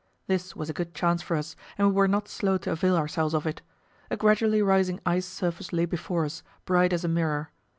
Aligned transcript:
This 0.25 0.55
was 0.55 0.67
a 0.67 0.73
good 0.73 0.95
chance 0.95 1.21
for 1.21 1.35
us, 1.37 1.55
and 1.77 1.89
we 1.89 1.93
were 1.93 2.07
not 2.07 2.27
slow 2.27 2.57
to 2.57 2.71
avail 2.71 2.95
ourselves 2.97 3.35
of 3.35 3.45
it. 3.45 3.61
A 4.09 4.17
gradually 4.17 4.63
rising 4.63 4.99
ice 5.05 5.27
surface 5.27 5.71
lay 5.71 5.85
before 5.85 6.25
us, 6.25 6.41
bright 6.65 6.91
as 6.91 7.03
a 7.03 7.07
mirror. 7.07 7.51